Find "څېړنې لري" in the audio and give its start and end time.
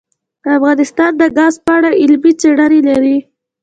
2.39-3.17